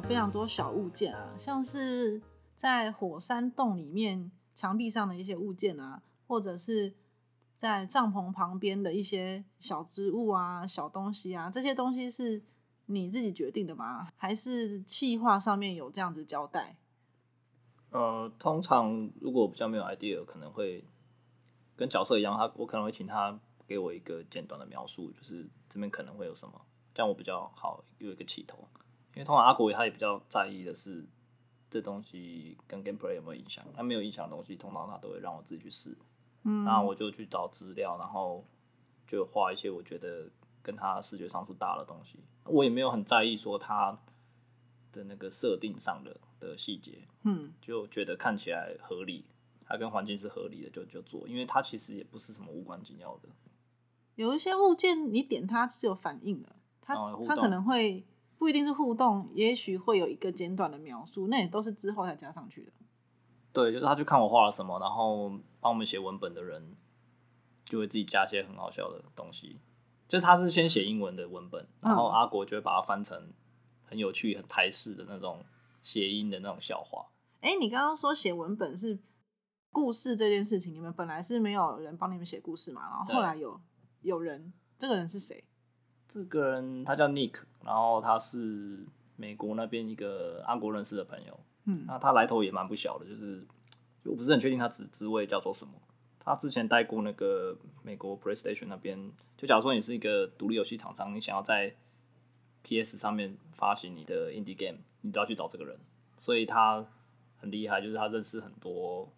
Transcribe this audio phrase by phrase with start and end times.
[0.00, 2.20] 非常多小物件啊，像是
[2.54, 6.94] 在火山洞里面墙壁上的一些物件啊，或者是
[7.56, 12.42] 在帐篷旁边的一些小植物啊、小东西啊，这些东西是
[12.86, 14.08] 你自己决定的吗？
[14.16, 16.76] 还是企划上面有这样子交代？
[17.90, 20.84] 呃，通常如果比较没有 idea，可能会
[21.76, 26.60] 跟角色一样，他我可能会请他给我一个简短的描述，就是这边可能会有什么，
[26.94, 28.68] 这样我比较好有一个起头。
[29.14, 31.04] 因为通常阿国他也比较在意的是
[31.68, 35.96] 这东西跟 gameplay 有没有影响，那没有影响的东西，通常他都会让我自己去试。
[36.44, 38.44] 嗯，那我就去找资料，然后
[39.06, 40.30] 就画一些我觉得
[40.62, 42.18] 跟他视觉上是搭的东西。
[42.44, 43.98] 我也没有很在意说他
[44.92, 49.24] 的那个设定上的的细节，嗯就觉得看起来合理，
[49.66, 51.28] 它跟环境是合理的，就就做。
[51.28, 53.28] 因为它其实也不是什么无关紧要的。
[54.14, 56.94] 有一些物件你点它是有反应的，它、
[57.26, 58.04] 它可能会
[58.40, 62.72] 不一定是互动，也许会有一个简短的描述，那也都是之后才加上去的。
[63.52, 65.28] 对，就是他去看我画了什么，然后
[65.60, 66.74] 帮我们写文本的人
[67.66, 69.60] 就会自己加一些很好笑的东西。
[70.08, 73.30] 就是他是先写英文的文本，然后嗯阿国就会把它翻成
[73.84, 75.44] 很有趣、很台式的那种
[75.82, 77.10] 谐音的那种笑话。
[77.42, 78.98] 哎、你刚刚说写文本是
[79.70, 83.60] 故事这件事情，你们本来是没有人帮你们写故事嘛，然后后来有
[84.00, 85.44] 有人，这个人是谁？
[86.12, 88.84] 这个人他叫 Nick，然后他是
[89.16, 91.38] 美国那边一个阿国人士的朋友。
[91.64, 93.46] 嗯那他来头也蛮不小的，就是
[94.04, 95.74] 我不是很确定他职职位叫做什么。
[96.18, 101.74] 他之前带过那个美国 PlayStation 那边，就假如说你是一个独立游戏厂商，你想要在
[102.62, 105.78] PS 上面发行你的 indie game，你都要去找这个人，
[106.18, 106.84] 所以他
[107.36, 109.08] 很厉害，就是他认识很多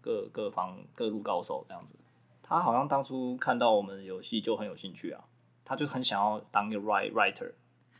[0.00, 1.94] 各各方各路高手这样子。
[2.42, 5.24] 他好像当初看到我们游戏就很有兴趣啊，
[5.64, 7.52] 他就很想要当一个 write writer，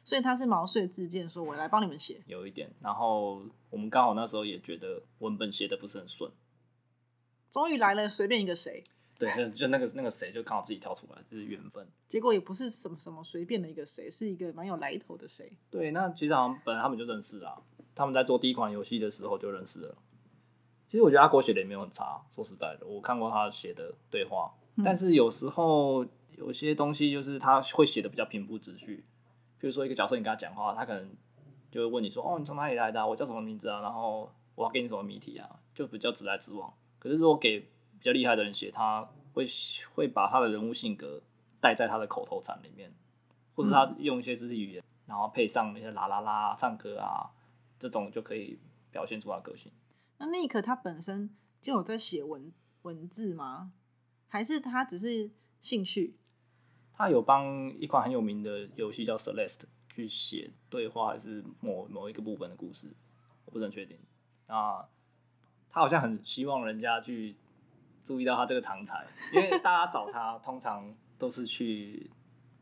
[0.04, 2.22] 所以他是毛遂自荐，说我来帮你们写。
[2.26, 2.70] 有一点。
[2.80, 6.30] 然后我们刚好那时候也觉得文本写的不是很顺，
[7.50, 8.82] 终于来了，随便一个谁，
[9.19, 11.86] 对，就就那个那个谁就刚好自己跳出来，就是缘分。
[12.08, 15.53] 结果也不是什么什么随便的一个谁，是一个蛮有来头的谁。
[15.70, 17.60] 对，那其实好像本来他们就认识啦，
[17.94, 19.97] 他们在做第一款游戏的时候就认识了。
[20.86, 24.53] 其实我觉得阿国写的也没有很差，说实在的，我看过他写的对话，
[24.84, 26.04] 但是有时候
[26.37, 29.05] 有些东西就是他会写的比较平铺直叙，
[29.59, 31.11] 比如说一个角色你跟他讲话，他可能
[31.71, 33.81] 就会问你说：“哦，你从哪里来的啊、我叫什么名字啊？
[33.81, 36.72] 然后我要给你什么谜题啊？”就比较直来直往。
[36.99, 39.47] 可是如果给比较厉害的人写，他会
[39.95, 41.22] 会把他的人物性格
[41.61, 42.93] 带在他的口头禅里面，
[43.55, 47.31] 或者他用一些肢体语言，然后配上那些啦啦啦、唱歌啊，
[47.78, 48.59] 这种就可以
[48.91, 49.72] 表现出他个性。
[50.19, 51.31] 那 Nick 他本身
[51.61, 52.53] 就有在写文
[52.83, 53.72] 文字吗？
[54.28, 56.16] 还是他只是兴趣？
[56.97, 62.94] 他有帮一款很有名的游戏叫 Celeste 去写对话，还是某某一个部分的故事，
[63.44, 63.99] 我不是很确定。
[64.47, 64.88] 啊
[65.71, 67.34] 他好像很希望人家去
[68.04, 72.09] 注意到他这个长才，因为大家找他通常都是去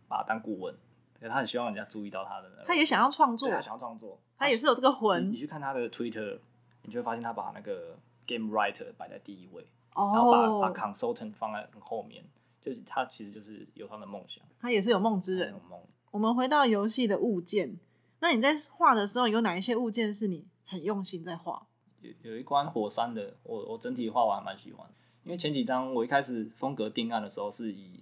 [0.08, 0.74] 把他当顾问，
[1.20, 2.64] 可他很希望人家注意到他的那个。
[2.64, 5.30] 他也想要创作，他想要创作，他也是有这个魂。
[5.30, 6.38] 你去看他的 Twitter，
[6.84, 12.24] 你就会发现他把那个 game writer 摆在第一位，然后把、把哦，consultant 放在很后面，
[12.64, 15.58] 就是他其实就是有他的梦想，他也是有梦之人有。
[15.68, 15.80] 梦。
[16.10, 17.76] 我们回到游戏的物件，
[18.20, 21.66] 那你在画的时候有哪一些物件是你很用心在画？
[22.00, 24.88] 有有一关火山的，我我整体画完还蛮喜欢，
[25.24, 28.00] 因为前几张我一开始风格定案的时候是以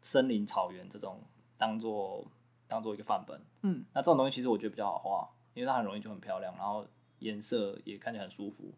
[0.00, 1.20] 森林草原这种
[1.58, 2.24] 当做
[2.68, 6.86] 当做一个范本，嗯，那这种东西其实我觉得比较好画，因为它很容易就很漂亮，然后
[7.18, 8.72] 颜色也看起来很舒服。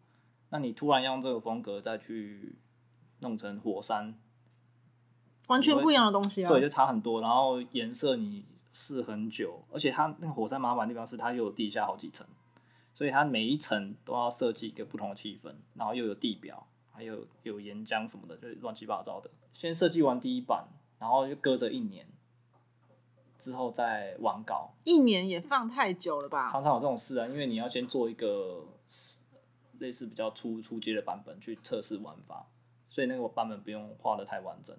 [0.49, 2.55] 那你突然用这个风格再去
[3.19, 4.17] 弄成火山，
[5.47, 6.49] 完全不一样的东西啊。
[6.49, 7.21] 对，就差很多。
[7.21, 12.25] 然后颜色你试很久，而且它那个火山麻烦的地方是它又有地下好几层，
[12.93, 19.29] 所以它每一层都要设计一个不同的气氛，然后又有地表，还有有岩浆什么的，就是乱七八糟的。
[19.53, 20.67] 先设计完第一版，
[20.99, 22.05] 然后就搁着一年，
[23.37, 24.73] 之后再完稿。
[24.83, 26.49] 一年也放太久了吧？
[26.51, 28.65] 常常有这种事啊，因为你要先做一个
[29.79, 32.47] 类似比较初初阶的版本去测试玩法，
[32.89, 34.75] 所以那个版本不用画的太完整。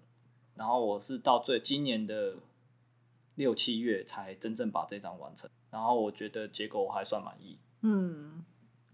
[0.57, 2.37] 然后我是到最今年的
[3.37, 7.59] 六七月才真正把这张完成，然后我觉得结果我还算满意。
[7.83, 8.45] 嗯，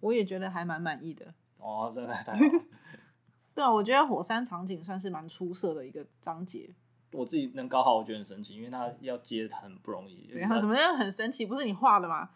[0.00, 1.34] 我也觉得还蛮满意的。
[1.58, 2.64] 哦，真的太好了！
[3.54, 6.74] 对啊，我觉得火山场景算是蛮出色的一个章节。
[7.12, 10.26] 我自己能搞好，我觉得很神奇，因为它要接很不容易。
[10.32, 11.46] 对，啊什么样很神奇？
[11.46, 12.30] 不是你画的吗？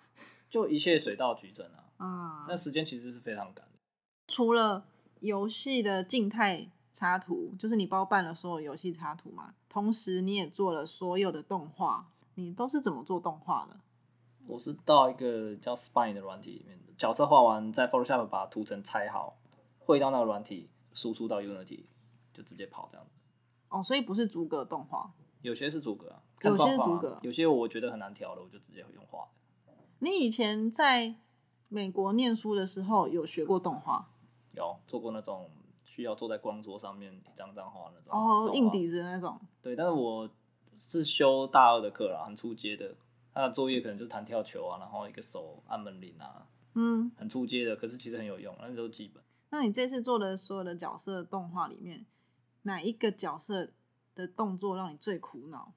[0.49, 2.07] 就一切水到渠成啊！
[2.07, 3.73] 啊、那时间其实是非常赶的。
[4.29, 4.87] 除了
[5.21, 13.79] 游戏的静态插图，就是你包办了所有游戏插图嘛，同时你也做了所有的动画，你都是怎么做动画的？
[14.47, 19.37] 我是到一个叫 Spine 的软体里面，角色画完在 Photoshop 把图层拆好，
[19.79, 21.85] 汇到那个软体，输出到 Unity
[22.33, 23.13] 就直接跑这样子。
[23.69, 25.13] 哦，所以不是逐格动画。
[25.43, 29.29] 有些是逐格啊，有些是逐格有些我觉得很难调的，我就直接用画
[29.67, 29.73] 的。
[29.99, 31.17] 你以前在
[31.69, 34.09] 美国念书的时候有学过动画？
[34.53, 35.51] 有做过那种
[35.97, 39.41] 需要坐在光桌上面一张张画那种哦，硬底子的那种。
[39.63, 40.29] 对，但是我
[40.77, 42.95] 是修大二的课啦，很出街的。
[43.33, 49.23] 他的作业可能就是弹跳球啊，然后一个手按门铃啊，嗯，很出街的，可是其实很有用，那都是基本。
[49.49, 52.05] 那你这次做的所有的角色动画里面，
[52.65, 53.71] 哪一个角色
[54.15, 55.73] 的动作让你最苦恼？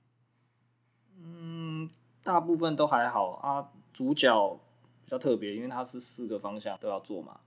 [1.16, 1.89] 嗯，
[2.21, 3.71] 大部分都还好啊。
[3.94, 4.60] 主角
[5.06, 7.39] 比较特别，因为它是四个方向都要做嘛。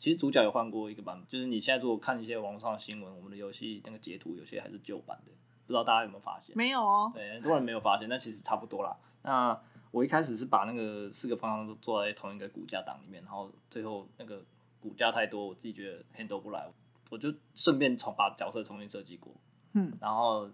[0.00, 5.32] 其实主角有换过一个版本，就是你现在如果看一些网络上的新闻，我们的游戏那个截图有些还是旧版的，
[5.66, 6.56] 不知道大家有没有发现？
[6.56, 7.12] 没有哦。
[7.14, 8.96] 对，很多人没有发现，但其实差不多啦。
[9.24, 9.60] 那
[9.90, 14.42] 我一开始是把那个四个方向都做在同一个骨架档里面，然后最后那个
[14.80, 16.66] 骨架太多，我自己觉得 handle 不来，
[17.10, 19.30] 我就顺便重把角色重新设计过。
[19.74, 20.48] 嗯，然后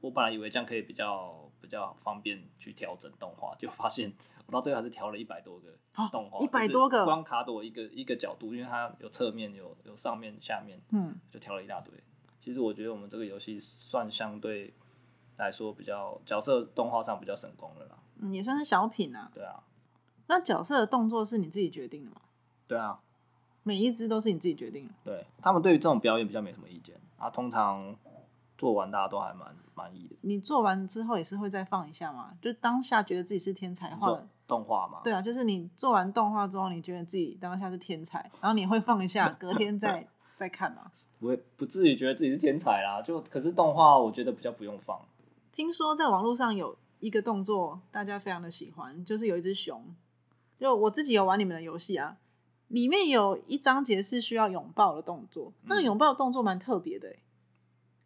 [0.00, 4.12] 我本来以为这样可以比较比较方便去调整动画，就发现
[4.48, 11.92] 我到最后还是调了一百多个哦动画，一百、啊多个光卡朵一个一个角度，因为它有侧面有有上面下面，嗯，就调了一大堆。
[12.40, 14.72] 其实我觉得我们这个游戏算相对
[15.36, 17.98] 来说比较角色动画上比较成功了啦。
[18.20, 19.30] 嗯，也算是小品啊。
[19.34, 19.62] 对啊，
[20.28, 22.22] 那角色的动作是你自己决定的吗？
[22.66, 22.98] 对啊，
[23.64, 24.94] 每一只都是你自己决定的？
[25.04, 27.94] 对他们对于这种表演比较没什么意见啊，通常
[28.56, 30.16] 做完大家都还蛮满意的。
[30.22, 32.32] 你做完之后也是会再放一下吗？
[32.40, 40.04] 就当下觉得自己是天才画的，动画嘛，对啊，就是你做完动画之后，你觉得自己当下是天才，然后你会放一下，隔天再
[40.36, 40.90] 再看嘛。
[41.20, 44.98] 不会不至于觉得自己是天才啦，就可是动画我觉得比较不用放。
[45.52, 49.84] 听说在网络上有一个动作，大家非常的喜欢，就是有一只熊。
[50.58, 52.16] 就我自己有玩你们的游戏啊，
[52.68, 57.18] 里面有一章节是需要拥抱的动作，那个嗯拥抱的动作蛮特别的欸，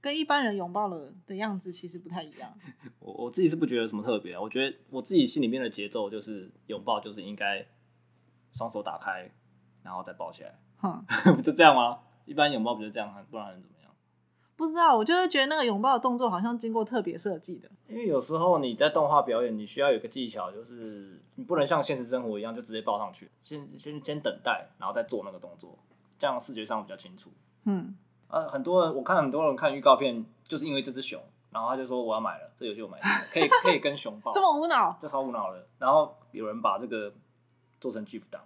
[0.03, 2.53] 跟一般人拥抱了的样子其实不太一样。
[3.01, 7.65] 我我自己是不觉得什么特别啊，我觉得我自己心里面的节奏就是拥抱就是应该
[8.51, 9.31] 双手打开，
[9.83, 11.03] 然后再抱起来，哼，
[11.37, 12.01] 不就这样吗？
[12.27, 13.91] 一般拥抱不就这样，不然能怎么样？
[14.57, 17.71] 不知道，我就会觉得那个拥抱的动作好像经过特别设计的。
[17.89, 25.79] 因为有时候你在动画表演，你需要有个技巧，就是你不能像现实生活一样就直接抱上去，先先先等待，然后再做那个动作，
[26.19, 27.31] 这样视觉上比较清楚。
[27.65, 27.97] 嗯，
[28.33, 35.67] 呃，很多人我看很多人看预告片，就是因为这只熊，然后他就说我要买了，这游戏我买了，可以可以跟熊抱，这么无脑，这超无脑的。
[35.79, 37.13] 然后有人把这个
[37.79, 38.43] 做成 GIF 档，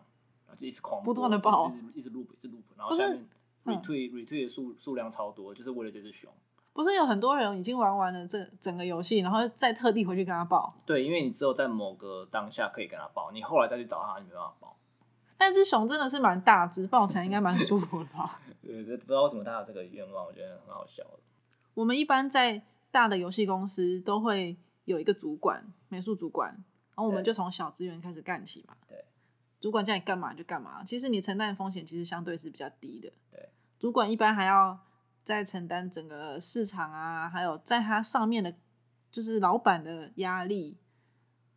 [0.47, 3.25] 然后就一直狂不断地播爆一直一直 loop 一直 loop，然后下面
[3.65, 6.29] 嗯 retweet、retweet 的数数量超多，就是为了这只熊。
[6.73, 10.75] 不是有很多人已经玩完了这整个游戏，然后再特地回去跟他报。
[10.85, 14.76] 对，因为你只有在某个当下可以跟他报，你后来再去找他，你没办法抱。
[15.37, 18.41] 但只熊真的是蛮大只，抱起来应该蛮舒服的吧？
[18.63, 21.19] 对，这不知道为什么他有这个愿望，我觉得很好笑的。
[21.75, 24.57] 我们一般在大的游戏公司都会
[24.87, 28.77] 有一个主管，美术主管，然后我们就从小资源开始干起嘛。
[28.89, 29.05] 对，
[29.61, 33.13] 主管叫你干嘛就干嘛，其实你承担的风险其实相对是比较低的。
[33.31, 33.49] 对，
[33.79, 34.79] 主管一般还要
[35.23, 38.55] 再承担整个市场啊，还有在他上面的，
[39.11, 40.79] 就是老板的压力。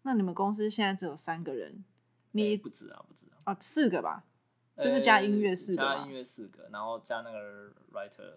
[0.02, 1.84] 那你们公司现在只有三个人，
[2.32, 4.24] 你哎不止啊，不止啊，哦四个吧？
[4.78, 8.36] 就是加音乐四个嘛加音乐四个，然后加那个 writer，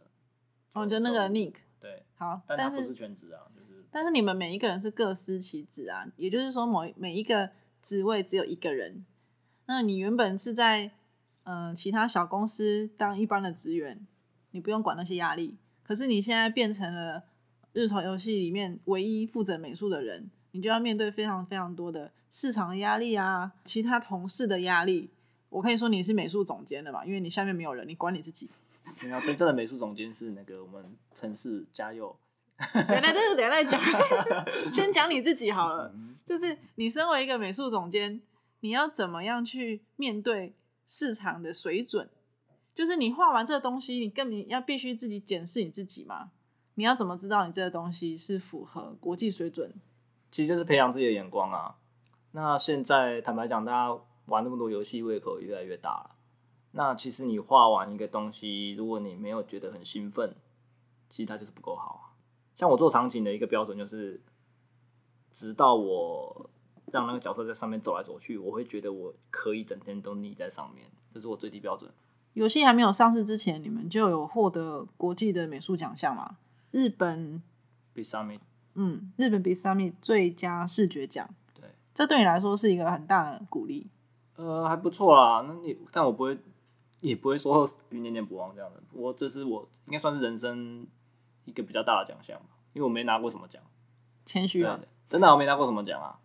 [0.73, 1.55] 哦，就那个 Nick。
[1.79, 9.05] 对，好，但他不是但是全职啊，就是但是你们每一个人是各司其职啊，也就是说某每一个职位只有一个人。
[9.67, 10.91] 那你原本是在
[11.45, 14.05] 呃其他小公司当一般的职员，
[14.51, 15.57] 你不用管那些压力。
[15.85, 17.23] 可是你现在变成了
[17.73, 25.11] 日头游戏里面唯一负责美术的人，你就要面对非常非常多的市场的压力啊，其他同事的压力。
[25.51, 28.49] 我可以说你是美术总监的嘛，因为你下面没有人，你管你自己。
[29.01, 32.17] 没有真正的美术总监是那个我们城市嘉佑，
[32.75, 33.81] 原来这是等一下再讲，
[34.73, 35.93] 先讲你自己好了。
[35.95, 38.23] 嗯就是你身为一个美术总监，
[38.61, 40.55] 你要怎么样去面对
[40.87, 42.09] 市场的水准？
[42.75, 46.31] 就是你画完这个东西，你根本要必须自己检视你自己嘛。
[46.77, 49.75] 你要怎么知道你这个东西是符合国际水准？
[50.33, 51.77] 其实就是培养自己的眼光啊。
[52.33, 56.17] 那现在坦白讲，大家玩那么多游戏，胃口越来越大了。
[56.73, 60.35] 那其实你画完一个东西，如果你没有觉得很兴奋，
[61.11, 62.17] 其实它就是不够好啊。
[62.55, 64.23] 像我做场景的一个标准就是，
[65.31, 66.51] 直到我
[66.87, 71.93] 让那个角色在上面走来走去，我会觉得我可以整天都腻在上面，这是我最低标准。
[72.33, 76.39] 游戏还没有上市之前，你们就有获得国际的美术奖项嘛？
[76.71, 77.43] 日本，
[77.93, 78.41] 比上面
[78.75, 81.29] 嗯，日本比 Summit 最佳视觉奖。
[81.55, 81.65] 对，
[81.95, 83.87] 这对你来说是一个很大的鼓励。
[84.37, 85.45] 呃，还不错啦。
[85.47, 86.39] 那你，但我不会，
[87.01, 88.83] 也不会说念念不忘这样的。
[88.91, 90.87] 不过这是我应该算是人生
[91.45, 93.63] 一个比较大的奖项吧，因为我没拿过什么奖。
[94.25, 96.19] 谦虚了，真的我没拿过什么奖啊。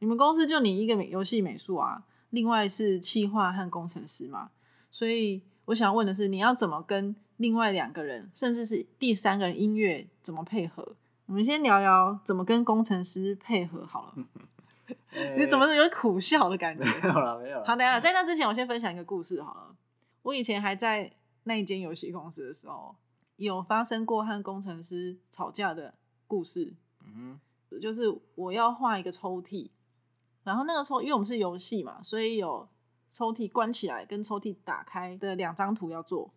[0.00, 4.50] 你们公司就你一个美游戏美术啊，另外是企划和工程师嘛，
[4.90, 10.96] 所以我想问的是，你要怎么跟另外两个人，甚至是第三个人音乐怎么配合？
[11.30, 14.14] 我们先聊聊怎么跟工程师配合好了。
[15.38, 16.82] 你怎么有苦笑的感觉？
[17.00, 17.64] 没有了，没有了。
[17.64, 19.76] 好，等下在那之前，我先分享一个故事好了。
[20.22, 21.08] 我以前还在
[21.44, 22.96] 那一间游戏公司的时候，
[23.36, 25.94] 有发生过和工程师吵架的
[26.26, 26.74] 故事。
[27.04, 27.38] 嗯
[27.70, 29.70] 哼，就是我要画一个抽屉，
[30.42, 32.68] 然后那个抽，因为我们是游戏嘛，所以有
[33.12, 36.32] 抽屉关起来跟抽屉打开的两张图要做。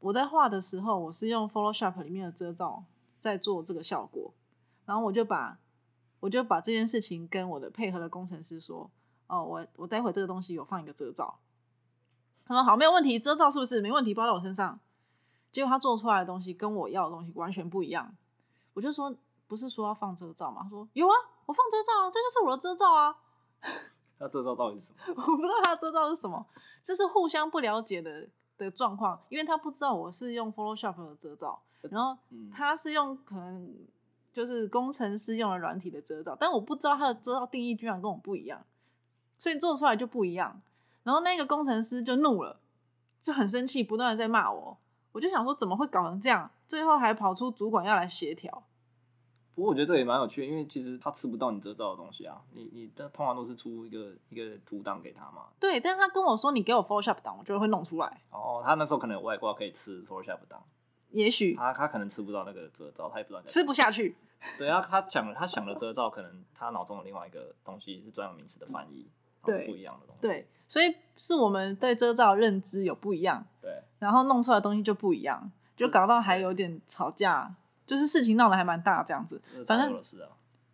[0.00, 2.84] 我在画的时候，我是用 Photoshop 里面的遮罩
[3.20, 4.32] 在做这个效果，
[4.84, 5.58] 然后我就把。
[6.20, 8.90] 我就把这件事情跟我的配合的工程师说
[9.28, 11.38] ：“哦，我我待会这个东西有放一个遮罩。”
[12.44, 14.12] 他说：“好，没有问题，遮罩是不是没问题？
[14.12, 14.80] 包在我身上。”
[15.52, 18.16] 结果他做出来的东西跟我要的东西完全不一样。
[18.74, 19.14] 我就说
[19.46, 21.14] ：“不是说要放遮罩吗？”他说：“有啊，
[21.46, 23.16] 我放遮罩啊，这就是我的遮罩啊。”
[24.18, 25.14] 那遮罩到底是什么？
[25.22, 26.44] 我不知道他遮罩是什么，
[26.82, 32.18] 这是互相不了解的的状况，因为他不知道我是用 Photoshop 的遮罩，然后
[32.52, 33.74] 他是用可能。
[34.30, 38.62] 就是工程师用了软体的遮罩，但我不知道他的遮罩定义居然跟我不一样，
[39.36, 40.60] 所以做出来就不一样。
[41.02, 42.60] 然后那个工程师就怒了，
[43.20, 44.78] 就很生气，不断的在骂我。
[45.10, 46.48] 我就想说，怎么会搞成这样？
[46.68, 48.62] 最后还跑出主管要来协调。
[49.58, 52.40] 不过我觉得这也蛮有趣的，因为其实他吃不到你遮罩的东西啊。
[52.52, 55.46] 你你的通常都是出一个一个图档给他嘛。
[55.58, 58.22] 对，但是他跟我说你给我 Photoshop 档，我就会弄出来。
[58.30, 60.62] 哦，他那时候可能有外挂可以吃 Photoshop 档。
[61.10, 64.16] 也许他他可能吃不到那个遮罩，他也不知道吃不下去。
[64.56, 69.10] 对啊，他讲了，他想的遮罩，可能他脑中有另外一个东西是专有名词的翻译，
[69.44, 70.20] 是不一样的东西。
[70.20, 73.44] 对，所以是我们对遮罩认知有不一样。
[73.60, 77.52] 对，然后弄出来的东西就不一样，就搞到还有点吵架，
[77.88, 79.42] 就是事情闹得还蛮大这样子。
[79.66, 80.00] 反正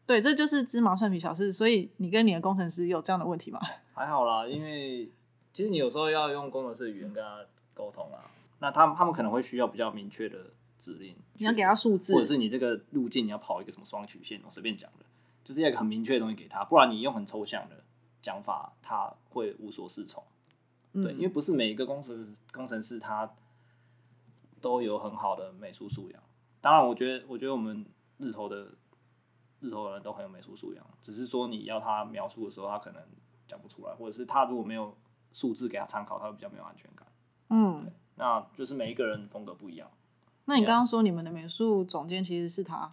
[0.04, 1.50] 对，这就是芝麻蒜皮小事。
[1.50, 3.58] 所以你跟你的工程师有这样的问题吗？
[3.94, 5.08] 还好啦，因为
[5.54, 7.38] 其实你有时候要用工程师语言跟他
[7.72, 8.28] 沟通啊，
[8.58, 10.38] 那他们他们可能会需要比较明确的。
[10.76, 15.06] 指令，你要给他数字，或者是你这个路径你要跑一个什么双曲线，我随便讲的，
[15.42, 17.82] 就是要一个很明确的东西给他，不然你用很抽象的
[18.20, 20.22] 讲法，他会无所适从。
[20.92, 23.30] 对，因为不是每一个工程师工程师他
[24.60, 26.22] 都有很好的美术素养。
[26.64, 27.84] 当然，我觉得我觉得我们
[28.16, 28.68] 日头的
[29.60, 33.02] 日头的人都很有美术素养，只是说你要他描述的时候，他可能
[33.46, 34.96] 讲不出来，或者是他如果没有
[35.30, 37.06] 数字给他参考，他会比较没有安全感。
[37.50, 39.86] 嗯，那就是每一个人风格不一样。
[40.46, 42.90] 那你刚刚说你们的美术总监其实是他，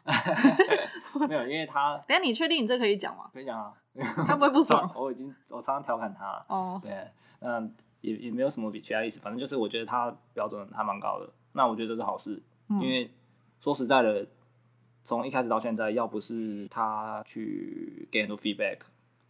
[1.29, 1.97] 没有，因为他。
[2.05, 3.29] 等下你确定你这可以讲吗？
[3.33, 3.73] 可以讲啊，
[4.27, 4.91] 他不会不爽。
[4.93, 6.45] 我已经我常常调侃他了。
[6.49, 6.77] 哦。
[6.83, 7.07] 对，
[7.39, 7.61] 那
[8.01, 11.29] 也也没有什么比其他意思，反正就是我觉得他标准还蛮高的。
[11.53, 13.09] 那我觉得这是好事，因为
[13.61, 14.27] 说实在的，
[15.03, 18.79] 从一开始到现在，要不是他去给很多 feedback，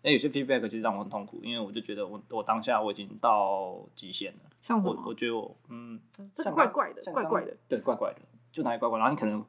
[0.01, 4.39] 那有些 feedback 其实让我很痛苦，因为我就觉得我我当下我已经到极限了。
[4.61, 5.99] 像我，我觉得我，嗯，
[6.33, 8.21] 这个怪怪的，怪怪的，对，怪怪的，
[8.51, 8.97] 就哪里怪怪。
[8.97, 9.43] 然后你可能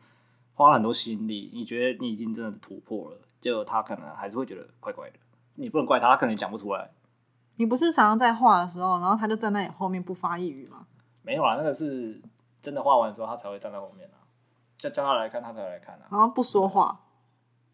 [0.55, 5.17] 花了很多心力，你觉得你已经真的突破了，结果他可能还是会觉得怪怪的。
[5.55, 6.91] 你不能怪他，他可能讲不出来。
[7.57, 10.87] 你不是常常在画的时候，然后他就站在你后面不发一语吗？
[11.23, 12.21] 没有啊，那个是
[12.63, 14.17] 真的画完的时候，他才会站在后面啊，
[14.83, 16.09] 叫叫他来看，他才会来看啊。
[16.11, 17.01] 然后不说话，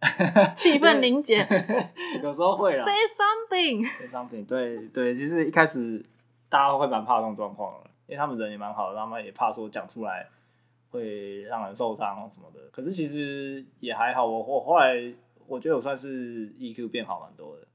[0.54, 1.38] 气氛凝结。
[2.22, 2.84] 有时候会啊。
[2.84, 3.90] Say something。
[3.96, 4.44] Say something。
[4.44, 6.04] 对对，其实一开始。
[6.50, 10.26] 大家会蛮怕这种状况的，因为他们人也蛮好的，他们也怕说讲出来
[10.88, 12.60] 会让人受伤什么的。
[12.72, 14.94] 可是其实也还好，我我后来
[15.46, 17.66] 我觉得我算是 EQ 变好蛮多的，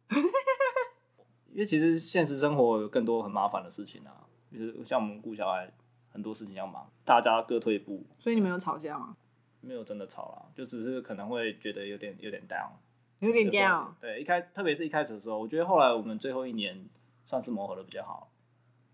[1.51, 5.71] 因为其实现实生活有更多很麻烦的事情啊，就是像我们顾小孩
[6.11, 8.03] 很多事情要忙，大家各退一步。
[8.17, 9.15] 所以你们有吵架吗？
[9.63, 12.69] 没有真的吵了，就只是可能会觉得有点有点 down，
[13.19, 13.87] 有点 down。
[13.99, 16.85] 对，一开特别是一开始的时候，我觉得后来我们最后一年
[17.25, 18.29] 算是磨合的比较好。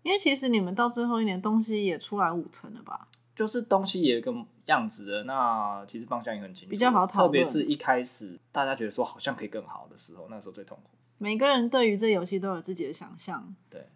[0.02, 3.08] 因为其实你们到最后一年东西也出来五成了吧？
[3.34, 4.34] 就是东西也有个
[4.66, 7.28] 样子的，那其实方向也很清楚，比较好讨论。
[7.28, 10.90] 特别是一开始大家觉得说好像可以更好的时候，那时候最痛苦。
[11.18, 13.88] 每个人对于这游戏都有自己的想象，对，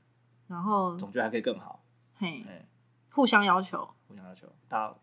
[0.47, 1.83] 然后总觉得还可以更好，
[2.17, 2.45] 嘿，
[3.11, 4.95] 互相要求，互相要求，大家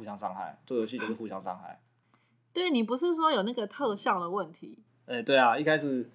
[0.00, 1.78] 互相伤害，做游戏就是互相伤害。
[2.54, 4.78] 对你不是说有那个特效的问题？
[5.04, 6.10] 哎，对啊，一开始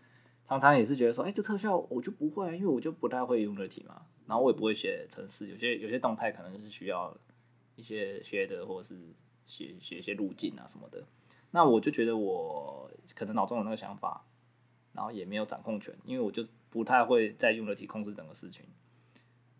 [0.47, 4.01] 常常也是觉得说，哎，这特效我就不会，因为我就不太会用热体嘛。
[4.25, 7.15] 然后我也不会写程式，有些有些动态可能是需要
[7.75, 9.13] 一些学的，或者是
[9.45, 11.03] 写写一些路径啊什么的。
[11.51, 14.25] 那我就觉得我可能脑中有那个想法，
[14.93, 18.65] 然后也没有掌控权，因为我就不太会在用 Unity 控制整个事情。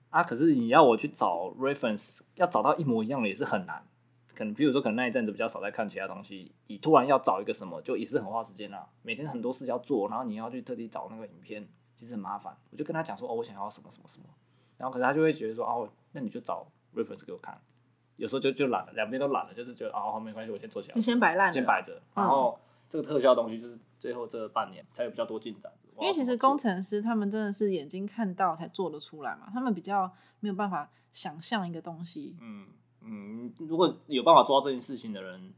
[0.09, 3.85] 啊，可是你要我去找 reference，要找到一模一样的也是很难。
[4.35, 8.87] 可能比如说，可能那一阵子比较少在看其他东西，你突然要找一个什么，就也是很花时间啊。
[9.01, 12.55] 每天很多事要做，然后你要去特地找那个影片，其实很麻烦。
[12.69, 14.25] 我就跟他讲说，哦，我想要什么什么什么，
[14.77, 17.59] 然后可是他就会觉得说，哦，那你就找 reference 给我看。
[18.17, 25.71] 有时候就就懒了，两边都懒了，就是觉得哦，没关系，我先做起来，你先摆烂了，先摆着，然后这个特效东西就是最后这半年才有比较多进展。
[25.97, 30.11] 因为其实工程师他们真的是眼睛看到才做得出来嘛，他们比较
[30.41, 32.35] 没有办法想象一个东西。
[32.41, 32.67] 嗯
[33.05, 35.53] 嗯，如果有办法做到这件事情的人，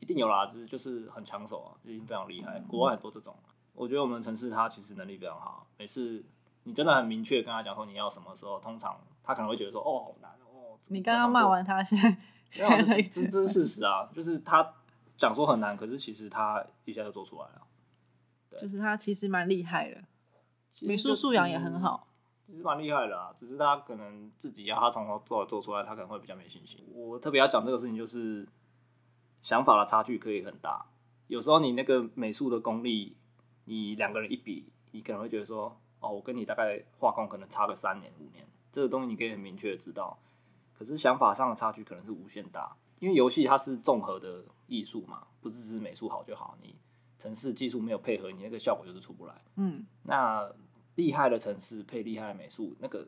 [0.00, 2.58] 一定有啦，只是就是很抢手啊，已经非常厉害。
[2.68, 3.36] 国外很多这种，
[3.74, 5.66] 我觉得我们城市他其实能力非常好。
[5.78, 6.24] 每次
[6.64, 10.76] 你真的很明确跟他讲说你要什么时候，通常他可能会觉得说哦好难哦。
[10.88, 12.16] 你刚刚骂完他， 现在
[12.50, 14.74] 现在这这是事实啊，就是他
[15.16, 17.62] 讲说很难，可是其实他一下就做出来了。
[18.60, 20.02] 就是他其实蛮厉害的，
[20.80, 22.08] 美术素养也很好，
[22.50, 23.32] 其实蛮厉害的啊。
[23.38, 26.84] 只是他可能自己要他从头做做出来，他可能会比较没信心。
[26.92, 28.46] 我特别要讲这个事情，就是
[29.40, 30.84] 想法的差距可以很大。
[31.28, 33.16] 有时候你那个美术的功力，
[33.66, 40.18] 你两个人一比，你可能会觉得说，哦，我跟你大概画工可能差个三年五年，这个东西你可以很明确的知道。
[40.76, 46.56] 可是想法上的差距可能是无限大，因为游戏它是综合的艺术嘛，不是只是美术好就好。
[46.60, 46.74] 你
[47.18, 49.34] 城市技术没有配合，你那个效果就是出不来。
[49.56, 50.50] 嗯，那
[50.96, 53.06] 厉害的城市配厉害的美术，那个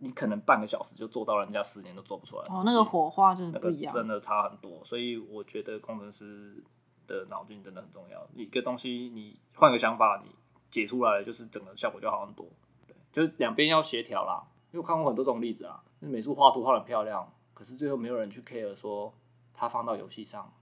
[0.00, 2.42] 你可能半个小时就做到人家十年都做不出来。
[2.48, 4.84] 哦，那个火花真的不一样，真的差很多。
[4.84, 6.62] 所以我觉得工程师
[7.06, 8.26] 的脑筋真的很重要。
[8.34, 10.30] 一个东西你换个想法，你
[10.70, 12.46] 解出来，就是整个效果就好很多。
[12.86, 14.44] 对，就是两边要协调啦。
[14.72, 19.14] 因为我看过很多这种例子啊，那美术画图画的漂亮，可是最后没有人去 care 说
[19.52, 20.52] 它放到游戏上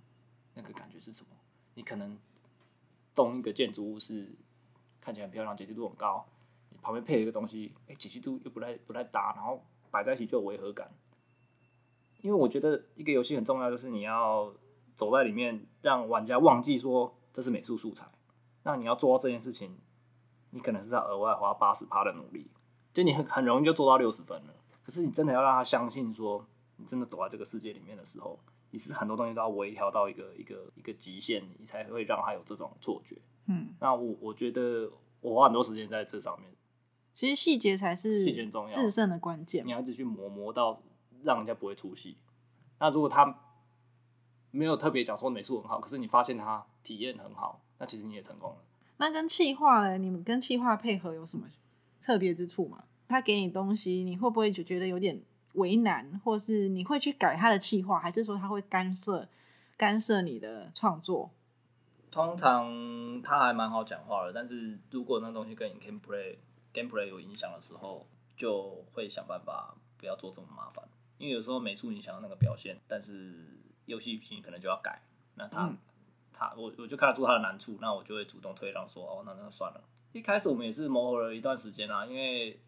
[0.54, 1.28] 那个感觉是什么。
[1.74, 2.18] 你可能。
[3.14, 4.34] 动一个建筑物是
[4.98, 6.26] 看起来很漂亮，解析度很高，
[6.80, 10.90] 旁边配一个东西，哎，解析度又不太不太搭，然后摆在一起就有违和感。
[12.20, 14.54] 因为我觉得一个游戏很重要，就是你要
[14.94, 18.06] 走在里面，让玩家忘记说这是美术素材。
[18.62, 19.76] 那你要做到这件事情，
[20.50, 22.50] 你可能是要额外花八十趴的努力，
[22.92, 24.54] 就你很很容易就做到六十分了。
[24.84, 28.38] 可是你真的要让他相信说，你真的走在这个世界里面的时候。
[28.74, 33.20] 你是很多东西都要微调到一个一个一个极限，你才会让他有这种错觉。
[33.44, 36.50] 嗯，那我我觉得我花很多时间在这上面。
[37.14, 39.64] 其实细节才是细节重要，制胜的关键。
[39.66, 40.82] 你要一直去磨磨到
[41.22, 42.16] 让人家不会出戏。
[42.78, 43.38] 那如果他
[44.50, 48.58] 没有特别讲说美术很好，可是你发现他体验很好，那其实你也成功了。
[48.96, 49.98] 那跟气化呢？
[49.98, 51.48] 你们跟气化配合有什么
[52.02, 52.84] 特别之处吗？
[53.08, 55.20] 他给你东西，你会不会就觉得有点？
[55.54, 59.28] 为难，或是你会去改他的气化，还是说他会干涉
[59.76, 61.30] 干涉你的创作？
[62.10, 66.38] 通常他还蛮好讲话的，但是如果那东西跟你 gameplay
[66.72, 68.06] gameplay 有影响的时候，
[68.36, 70.84] 就会想办法不要做这么麻烦。
[71.18, 73.46] 因为有时候美术影响那个表现，但是
[73.86, 75.00] 游戏性可能就要改。
[75.34, 75.72] 那他
[76.32, 79.84] 他我我就看得出他的难处，那我就会主动退让说哦，那那算了。
[80.12, 82.60] 一开始我们也是磨合了一段时间啊，因为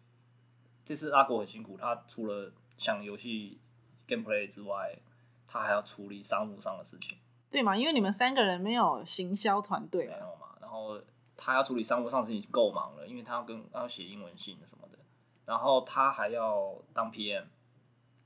[0.83, 3.59] 这次阿国很辛苦，他除了想游戏
[4.07, 4.97] gameplay 之外，
[5.47, 7.17] 他还要处理商务上的事情，
[7.51, 7.75] 对嘛？
[7.77, 10.55] 因为你们三个人没有行销团队，没有嘛。
[10.59, 10.99] 然后
[11.37, 14.97] 他要处理商务上事情够忙了，因为他要跟要写英文信什么的。
[15.45, 17.43] 然后他还要当 PM，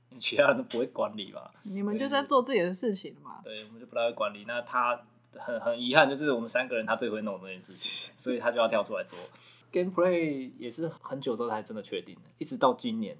[0.08, 1.50] 因为其他人都不会管理嘛。
[1.64, 3.40] 你们就在做自己的事情嘛。
[3.44, 4.44] 对，我们就不太会管理。
[4.46, 5.00] 那他
[5.34, 9.18] 很很遗憾，就是我们三个人他最会弄这件事情， 所以他就要跳出来做
[9.72, 13.16] gameplay，也是很久之后才真的确定的，一直到今年。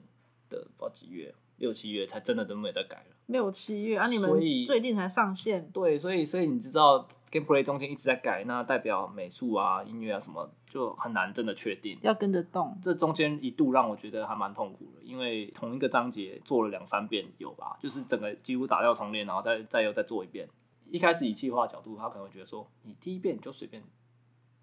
[0.51, 3.17] 的不知道几月，六七月才真的都没有再改了。
[3.27, 5.71] 六七月啊，你们最近才上线。
[5.71, 11.99] 对，所以所以你知道，gameplay 中间一直在改，那代表美术啊、音乐啊什么就很难真的确定。
[12.01, 12.77] 要跟着动。
[12.83, 20.49] 这中间一度让我觉得还蛮痛苦的，因为同一个章节做了两三遍有吧，就是整个几乎打掉重练，然后再再又再做一遍。
[20.91, 23.83] 一开始以计划角度，他可能会觉得说，你第一遍就随便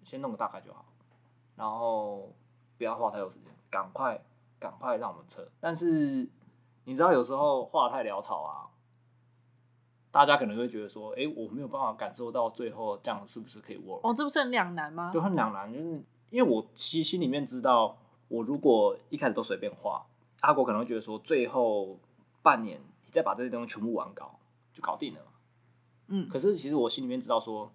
[0.02, 0.84] 先弄个大概就好，
[1.56, 2.34] 然后
[2.76, 4.20] 不要花太多时间，赶快。
[4.60, 5.48] 赶快让我们撤！
[5.60, 6.28] 但是
[6.88, 8.64] 你知道，有时候话太潦草啊，
[10.10, 15.10] 大家可能会觉得说：“哎，我没有办法感受到最后这样是不是可以 work？” 哦，这不是很两难吗？
[15.12, 17.98] 就很两难，就是因为我其实心里面知道，
[18.28, 20.06] 我如果一开始都随便画，
[20.40, 21.98] 阿国可能会觉得说，最后
[22.40, 24.38] 半年你再把这些东西全部完稿
[24.72, 25.20] 就搞定了。
[26.06, 27.70] 嗯，可是其实我心里面知道说，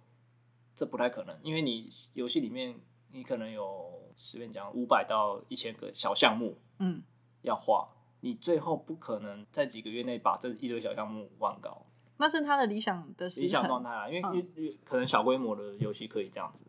[0.76, 2.80] 这不太可能，因为你游戏里面
[3.12, 6.58] 你可能有随便讲五百到一千个小项目。
[6.80, 7.04] 嗯，
[7.44, 7.90] 要画，
[8.24, 11.86] 你最后不可能在几个月内把这一堆小项目完稿。
[12.16, 16.64] 那是他的理想的理想状态啊，因为因为可能小规模的游戏可以这样子，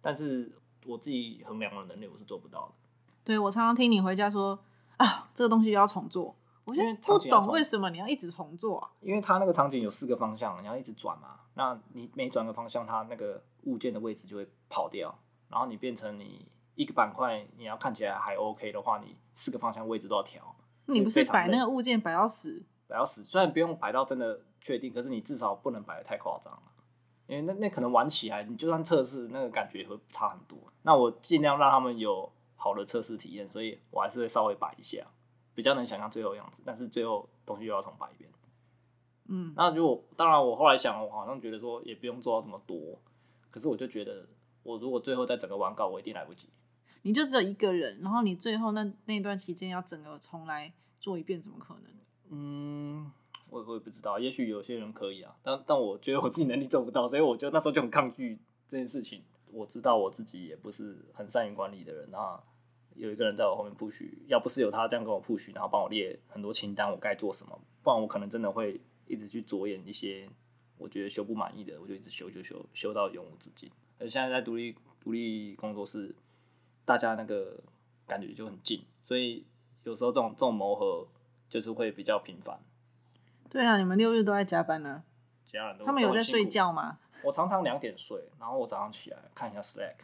[0.00, 0.52] 但是
[0.86, 2.72] 我自己衡量的能力，我是做不到的。
[3.24, 4.56] 对我常常听你回家说
[4.98, 8.88] 啊，这个东西要重做，我现在不懂为什么你要一直重做啊？
[9.00, 11.40] 因为它那个场景有四个方向，你要一直转嘛。
[11.54, 15.12] 那你每转个方向，它那个物件的位置就会跑掉，
[15.48, 20.54] 然后你变成你一个板块，你要看起来还 OK 的话，你四个方向位置都要调。
[20.86, 22.62] 你不是摆那个物件摆到死？
[22.86, 26.62] 摆到死，虽然不用摆到真的确定，可是你至少不能摆的太夸张了，
[27.26, 30.58] 因为那那可能玩起来，你就算测试，那个感觉也会差很多。
[30.82, 35.06] 那我尽量让他们有好的测试体验，所以我还是会稍微摆一下，
[35.54, 38.30] 比较能想象最后样子，但是最后东西又要重摆一遍。
[39.28, 43.00] 嗯，那如果当然，我后来想，我好像觉得说也不用做到这么多，
[43.50, 44.26] 可是我就觉得，
[44.64, 46.50] 我如果最后再整个完稿，我一定来不及。
[47.02, 51.84] 你就只有一个人，然后你最后那那段期间要整个重来做一遍，怎么可能？
[52.30, 53.10] 嗯，
[53.50, 59.22] 我我也不知道，也许有些人可以啊，但但我觉得我自己能力做不到，所以我就那时候就很抗拒这件事情。
[59.50, 62.40] 我知道我自己也不是很善于管理的人，那
[62.94, 70.26] 有一个人在我后面 push，要不是有他这样跟我 push，然后帮我列很多清单，我该做什么，不然我可能真的会一直去着眼一些
[70.78, 73.70] 我觉得修不满意的，我就一直修修修修到永无止境。
[73.98, 76.14] 而现在在独立独立工作室，
[76.84, 77.60] 大家那个
[78.06, 79.46] 感觉就很近，所以
[79.84, 81.06] 有时候这种这种磨合
[81.48, 82.58] 就是会比较频繁。
[83.48, 85.02] 对啊，你们六日都在加班呢、
[85.44, 86.98] 其他人都他们有在睡觉吗？
[87.22, 89.94] 我常常两点睡，然后我早上起来看一下 Slack，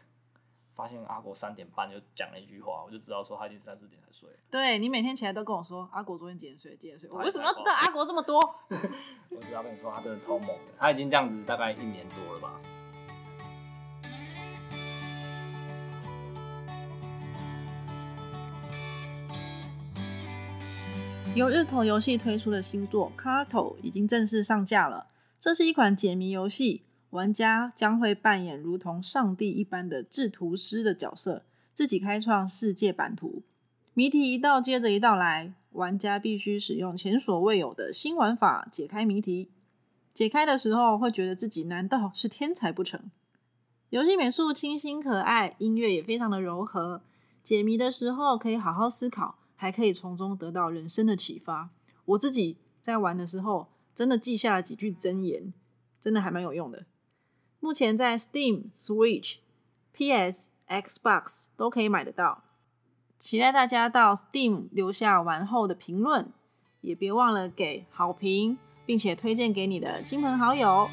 [0.75, 4.29] 发现阿国三点半就讲了一句话，我就知道说他已经三四点才睡。
[4.51, 8.39] 对你每天起来都跟我说阿国昨天几点睡，几点睡，我为什么要知道阿国这么多？
[9.31, 12.61] 我只要跟你说，他真的超猛的，他已经这样子大概一年多了吧。
[21.35, 25.07] 由日头游戏推出的新作《Carto》已经正式上架了。
[25.39, 33.43] 这是一款解谜游戏，玩家将会扮演如同上帝一般的制图师的角色，自己开创世界版图。
[33.95, 39.51] 谜题一道接着一道来，玩家必须使用前所未有的新玩法解开谜题。
[40.13, 43.11] 解开的时候会觉得自己难道是天才不成？
[43.91, 47.03] 游戏美术清新可爱，音乐也非常的柔和。
[47.45, 51.71] 解谜的时候可以好好思考，还可以从中得到人生的启发。
[52.05, 55.53] 我自己在玩的时候，真的记下了几句箴言，
[56.01, 56.87] 真的还蛮有用的。
[57.59, 59.39] 目前在 Steam、Switch、
[59.93, 62.45] PS、Xbox 都可以买得到，
[63.19, 66.33] 期待大家到 Steam 留下玩后的评论，
[66.81, 70.89] 也别忘了给好评，并且推荐给你的亲朋好友。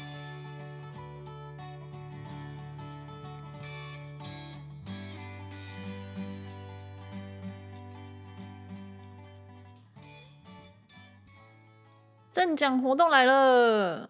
[12.56, 14.08] 奖活动来了！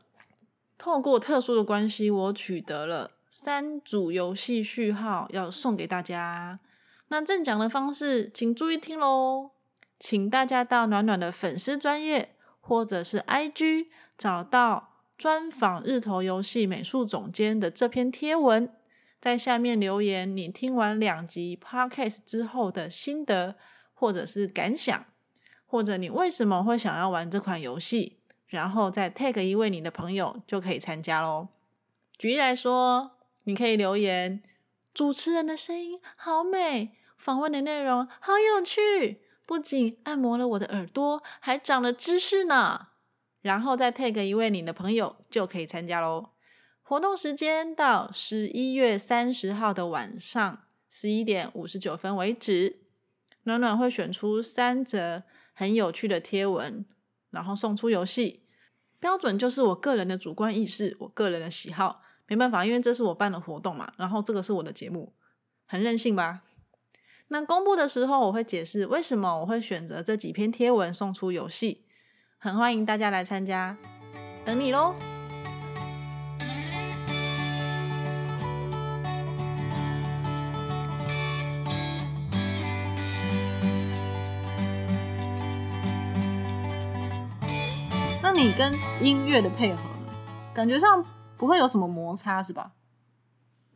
[0.78, 6.60] 透过特殊的关系，我取得了三组游戏序号，要送给大家。
[7.08, 9.50] 那赠奖的方式，请注意听喽！
[9.98, 18.72] 请大家到暖暖的粉丝专业或者是 IG 找到专访日头游戏美术总监的这篇贴文，
[19.20, 23.56] 在下面留言你听完两集 Podcast 之后的心得
[23.92, 25.04] 或者是感想。
[25.68, 28.15] 或者你为什么会想要玩这款游戏，
[28.46, 31.48] 然后再 tag 一位你的朋友就可以参加喽。
[32.18, 34.42] 举例来说，你可以留言：
[34.94, 42.88] 主持人的声音好美，访问的内容好有趣，不仅按摩了我的耳朵，还长了知识呢。
[43.42, 46.30] 然后再 tag 一位你的朋友就可以参加喽。
[46.82, 52.80] 活动时间到十一月三十号的晚上十一点五十九分为止。
[53.42, 56.84] 暖暖会选出三则很有趣的贴文，
[57.36, 58.42] 然后送出游戏。
[58.98, 63.92] 标准就是我个人的主观意识，我个人的喜好，没办法，因为这是我办的活动嘛。
[63.98, 65.12] 然后这个是我的节目，
[65.66, 66.44] 很任性吧？
[67.28, 71.84] 那公布的时候，我会解释为什么我会选择这几篇贴文送出游戏，
[72.38, 73.76] 很欢迎大家来参加，
[74.46, 74.94] 等你喽！
[88.36, 88.70] 你跟
[89.02, 90.12] 音乐的配合呢，
[90.54, 91.02] 感觉上
[91.38, 92.70] 不会有什么摩擦是吧？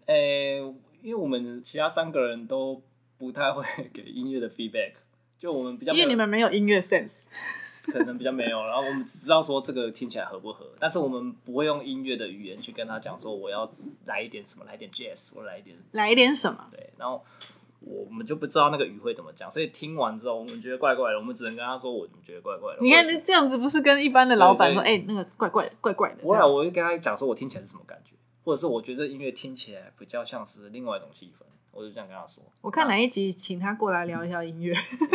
[0.06, 0.58] 诶、
[1.02, 2.82] 因为我们其他三个人都
[3.16, 4.92] 不太会 给音乐的 feedback，
[5.38, 7.24] 就我们比较因为你们没有音乐 sense。
[7.82, 13.68] 可能比较没有，然后我们只知道说这个听起来合不合，但是我们不会用音乐的语言去跟他讲说我要
[14.04, 16.68] 来一点什么，来一点 jazz，我来一点来一点什么？
[16.70, 17.24] 对，然后
[17.80, 22.80] 我们就不知道那个语会怎么讲，所以听完之后我们觉得怪怪的，我们只能跟他说我们觉得怪怪的。
[22.82, 26.22] 你看或者是这样子不是跟一般的老板说，对哎、那个怪怪的，怪怪的。
[26.22, 28.14] 不会啊，我就跟他讲说我听起来是什么感觉，
[28.44, 32.42] 或者是我觉得这音乐听起来比较像是另外一种气氛，我就这样跟他说。
[32.60, 34.74] 我看哪一集请他过来聊一下音乐。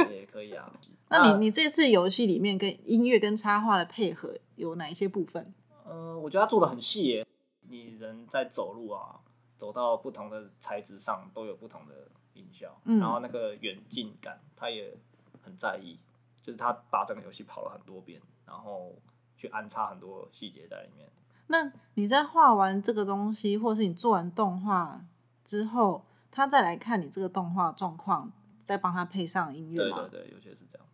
[0.09, 0.71] 也 也可以啊。
[1.07, 5.53] 那你你这次游戏里面跟音乐跟插画的配合有哪一些部分？
[5.85, 7.27] 呃，我觉得他做的很细耶。
[7.69, 9.19] 你人在走路啊，
[9.55, 11.93] 走到不同的材质上都有不同的
[12.35, 14.95] 音效，嗯然后那个远近感他也
[15.41, 15.97] 很在意，
[16.43, 18.93] 就是他把整个游戏跑了很多遍，然后
[19.35, 21.09] 去安插很多细节在里面。
[21.47, 25.03] 那你在画完这个东西，或者是你做完动画
[25.43, 28.31] 之后，他再来看你这个动画状况，
[28.63, 30.07] 再帮他配上音乐吗？
[30.09, 30.87] 对对对，有些是这样。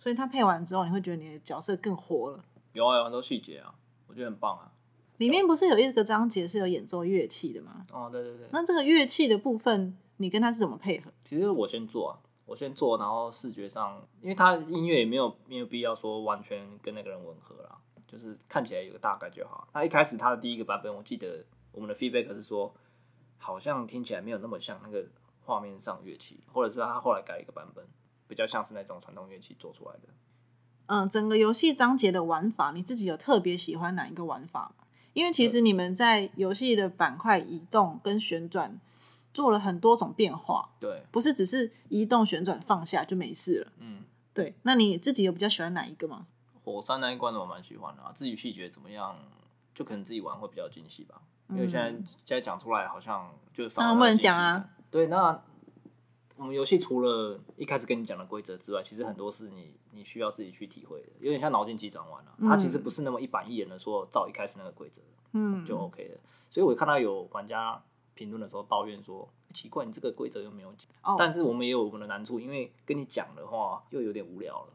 [0.00, 2.44] 所以他配完之后，你会觉得你的角色更活了。
[2.72, 3.72] 有啊，有很多细节啊，
[4.08, 4.72] 我觉得很棒啊。
[5.18, 7.86] 里面不是有一个章节是有演奏乐器的吗？
[7.92, 8.48] 哦，对对对。
[8.50, 11.10] 那这个乐器的部分，你跟他是怎么配合？
[11.24, 12.12] 其实我先做啊，
[12.46, 19.66] 我先做，然后视觉上，因为他音乐也没有没有必要说完全跟那个人吻合啦，就是看起来有个大概就好。
[19.74, 22.72] 那一开始他的第一个版本，我记得我们的 feedback 是说，
[23.38, 25.04] 好像听起来没有那么像那个
[25.44, 27.84] 画面上乐器，或者是他后来改一个版本，
[28.28, 30.08] 比较像是那种传统乐器做出来的。
[30.86, 34.84] 嗯，整个游戏章节的玩法，你自己有特别喜欢哪一个玩法吗？
[35.14, 38.80] 因为其实你们在游戏的板块移动跟旋转
[39.32, 43.72] 做了很多种变化，对，不是只是移动、旋转、放下就没事了。
[43.78, 44.02] 嗯，
[44.34, 46.26] 对，那你自己有比较喜欢哪一个吗？
[46.64, 49.16] 火山那一关的我蛮喜欢的啊，至于细节怎么样，
[49.74, 51.20] 就可能自己玩会比较惊喜吧。
[51.48, 51.90] 因为现在
[52.24, 54.70] 现在讲出来好像就少了不能讲啊感。
[54.90, 55.42] 对，那
[56.36, 62.32] 我们游戏除了一开始跟你讲的规则之外，其实很多是你你需要自己去体会的，有点像脑筋急转弯啊。
[62.40, 66.20] 它其实不是那么一板一眼的说照一开始那个规则嗯，就 OK 了。
[66.48, 67.82] 所以我看到有玩家
[68.14, 70.88] 评论的时候抱怨说，奇怪，你这个规则又没有讲。
[71.02, 74.72] 哦，但是我们也有我们的难处，因为跟你讲的话又有点无聊了。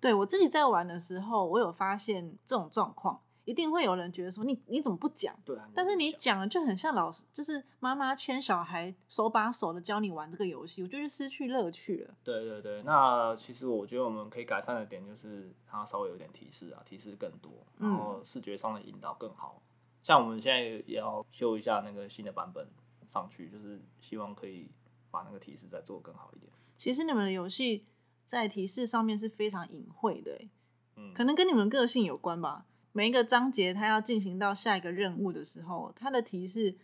[0.00, 5.34] 对我自己在玩的时候，我有发现这种状况，一定会有人觉得说你你怎么不讲？
[5.44, 12.14] 对啊，但是你讲讲了就很像老师，就是妈妈牵小孩手把手的教你玩这个游戏，我觉得失去乐趣了。
[12.24, 19.60] 对对对，那其实我觉得我们可以改善的点就是它稍微有点提示啊，提示更多，然后视觉上的引导更好。
[20.02, 22.66] 像我们现在也要修一下那个新的版本
[23.06, 24.70] 上去，就是希望可以
[25.10, 26.50] 把那个提示再做更好一点。
[26.76, 27.84] 其实你们的游戏
[28.24, 30.48] 在提示上面是非常隐晦的，欸
[30.96, 32.64] 嗯，可能跟你们个性有关吧。
[32.92, 36.76] 每一个章节它要进行到下一个任务的时候，它的提示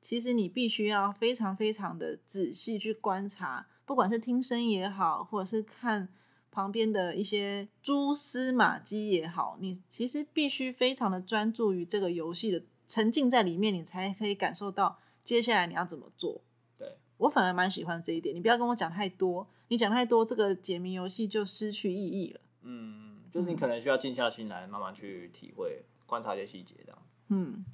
[0.00, 6.08] 其实你必须要非常非常的仔细去观察，不管是听声也好，或者是看
[6.54, 16.40] 旁边的一些蛛丝马迹也好，你其实必须非常的专注于这个游戏的沉浸在里面，你才可以感受到接下来你要怎么做。
[16.78, 22.40] 对，我反而蛮喜欢这一点，你不要跟我讲太多，你讲太多，这个解谜游戏就失去意义了。
[22.62, 27.02] 嗯，就是你可能需要静下心来，慢慢去体会、观察一些细节，这样。
[27.28, 27.64] 嗯，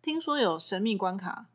[0.00, 1.46] 听说有神秘关卡，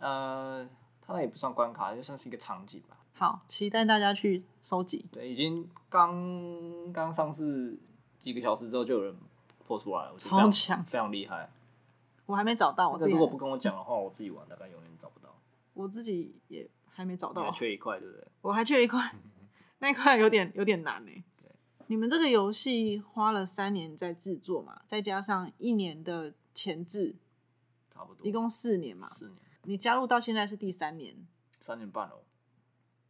[0.00, 0.68] 呃，
[1.00, 3.03] 它那也不算关卡，就算是一个场景吧。
[3.16, 5.06] 好，期待大家去收集。
[5.12, 7.78] 对，已经刚刚上市
[8.18, 9.16] 几个小时之后就有人
[9.64, 11.48] 破出来了，我觉得非常超强非常厉害。
[12.26, 15.32] 我还没找到，我自己如果不跟我讲的话，我自己玩大概永远找不到。
[15.74, 18.26] 我自己也还没找到还到，缺一块，对不对？
[18.42, 19.14] 我还缺一块，
[19.78, 21.24] 那一块有点有点难呢。
[21.86, 27.14] 你们这个游戏花了三年在制作嘛，再加上一年的前置，
[27.92, 29.08] 差不多，一共四年嘛。
[29.10, 31.14] 四年，你加入到现在是第三年，
[31.60, 32.22] 三年半了。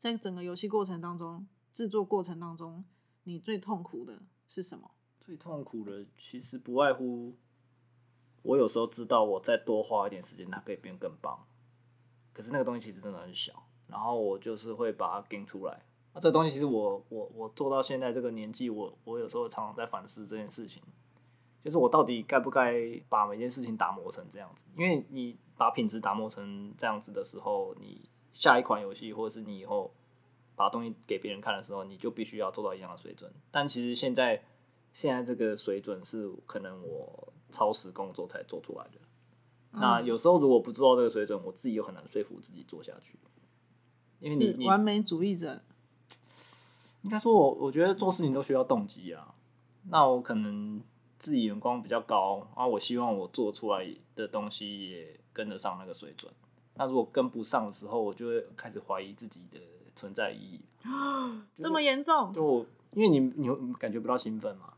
[0.05, 2.85] 在整个游戏过程当中，制作过程当中，
[3.23, 4.91] 你最痛苦的是什么？
[5.19, 7.35] 最痛苦的其实不外乎，
[8.43, 11.47] 我有时候知道我再多花一点时间，它可以变更棒。
[12.35, 15.87] 可是那个东西其实真的很小，然后我就是会把它给出来。
[16.13, 20.83] 那、这个东西其实我我我做到现在这个年纪，我我有时候常常在反思这件事情，
[21.65, 24.67] 就是我到底该不该把每件事情打磨成这样子？
[24.77, 29.91] 因为你把品质打磨成这样子的时候，你下一款游戏或者是你以后
[30.55, 33.33] 把东西给别人看的时候，你就必须要做到一样的水准。
[33.51, 34.43] 但其实现在
[34.93, 39.01] 现在这个水准是可能我超时工作才做出来的。
[39.73, 43.19] 那有时候如果不做到这个水准，我自己又很难说服自己做下去，
[44.21, 45.63] 因为你你是完美主义者。
[47.03, 49.35] 应该说我我觉得做事情都需要动机啊。
[49.91, 50.81] 那我可能
[51.19, 56.33] 自己眼光比较高啊，我希望我做出来的东西也跟得上那个水准。
[56.77, 59.61] 那如果跟不上的时候，我就会开始怀疑自己的
[59.95, 60.61] 存在意义。
[61.57, 62.33] 这么严重？
[62.33, 64.75] 就我因为你你会感觉不到兴奋嘛？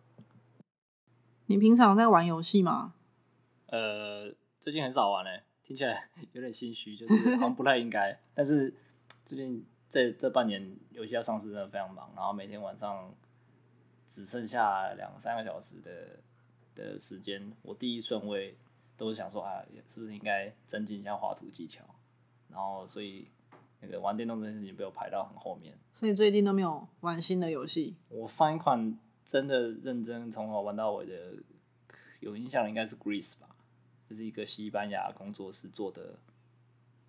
[1.47, 2.95] 你平常在玩游戏吗？
[3.67, 8.21] 呃，最近很少玩嘞，听起来 有点心虚，就是好像不太应该。
[8.35, 8.75] 但是
[9.25, 13.15] 最近这这半年游戏要上市真的非常忙，然后每天晚上
[14.07, 16.21] 只剩下两三个小时的
[16.75, 18.57] 的时间，我第一顺位
[18.97, 21.85] 都是想说啊，是不是应该增进一下画图技巧？
[22.49, 23.29] 然后所以
[23.81, 25.77] 那个玩电动这件事情被我排到很后面。
[25.93, 27.97] 所以最近都没有玩新的游戏。
[28.09, 31.35] 我上一款真的认真从头玩到尾的，
[32.21, 33.49] 有印象的应该是 Greece 吧，
[34.09, 36.19] 就是一个西班牙工作室做的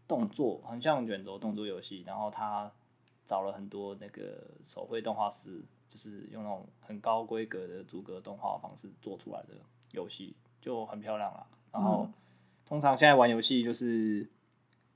[0.08, 2.04] 动作，很像卷轴动作游戏。
[2.06, 2.70] 然后他
[3.26, 9.54] 找了很多那个手绘动画师，就是用那种很高规格的逐格动画方式做出来的
[9.94, 11.48] 游戏，就很漂亮啦。
[11.72, 12.10] 然后
[12.66, 14.28] 通常现在玩游戏就是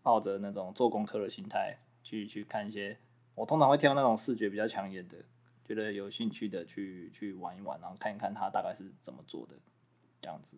[0.01, 2.97] 抱着那种做功课的心态去去看一些，
[3.36, 5.17] 我通常会挑那种视觉比较抢眼的，
[5.63, 9.55] 觉得有兴趣的去去玩一玩，然后看一看它大概是怎么做的，
[10.21, 10.57] 这样子。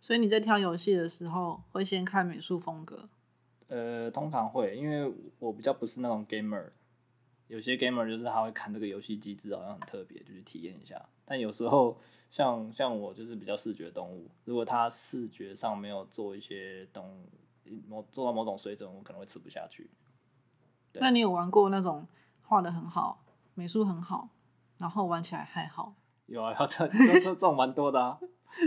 [0.00, 3.08] 所以你在挑游戏的时候会先看美术风格。
[3.66, 6.70] 呃，通常会，因为我比较不是那种 gamer，
[7.48, 11.04] 有些 gamer 就是他会看这个游戏机制好像很特别，就去体验一下。
[11.24, 11.98] 但有时候
[12.30, 17.26] 像像我就是比较视觉动物，如果他视觉上没有做一些东
[17.86, 19.90] 某做到某种水准，我可能会吃不下去。
[20.94, 22.06] 那你有玩过那种
[22.42, 24.30] 画的很好、美术很好，
[24.78, 25.94] 然后玩起来还好？
[26.26, 28.18] 有啊，这这这这种蛮多的啊。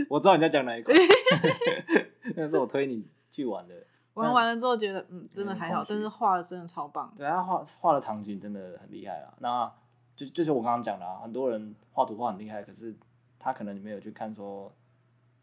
[0.10, 0.96] 我知道你在讲哪一款
[2.36, 3.76] 那是我推你去玩的。
[4.14, 7.14] 玩完了之后觉得嗯真的还好，但是画的真的超棒。
[7.18, 9.34] 对他画画的场景真的很厉害啊。
[9.40, 9.72] 那
[10.16, 12.96] 就就是我刚刚讲的啊，很多人画图画很厉害，可是
[13.40, 14.72] 他可能你没有去看说